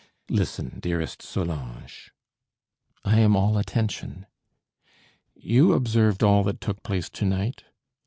[0.31, 2.09] "Listen, dearest Solange."
[3.05, 4.25] "I am all attention."
[5.35, 7.65] "You observed all that took place to night?"